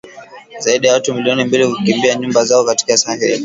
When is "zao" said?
2.45-2.63